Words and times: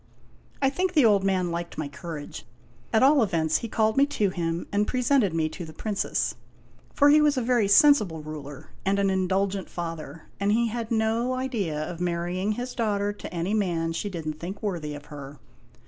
I 0.63 0.71
think 0.71 0.93
the 0.95 1.05
old 1.05 1.23
man 1.23 1.51
liked 1.51 1.77
my 1.77 1.87
courage. 1.87 2.47
At 2.91 3.03
all 3.03 3.21
events, 3.21 3.57
he 3.57 3.67
called 3.69 3.97
me 3.97 4.07
to 4.07 4.31
him, 4.31 4.65
and 4.71 4.87
presented 4.87 5.31
me 5.31 5.47
to 5.49 5.63
the 5.63 5.73
Princess. 5.73 6.33
For 6.91 7.09
he 7.11 7.21
was 7.21 7.37
a 7.37 7.41
very 7.43 7.67
sensible 7.67 8.23
ruler 8.23 8.71
and 8.83 8.97
an 8.97 9.11
indulgent 9.11 9.69
father; 9.69 10.23
and 10.39 10.51
he 10.53 10.69
had 10.69 10.89
no 10.89 11.33
idea 11.35 11.79
of 11.87 12.01
marry 12.01 12.41
ing 12.41 12.53
his 12.53 12.73
daughter 12.73 13.13
to 13.13 13.31
any 13.31 13.53
man 13.53 13.91
she 13.91 14.09
did 14.09 14.27
n't 14.27 14.39
think 14.39 14.63
worthy 14.63 14.95
of 14.95 15.05
her. 15.13 15.37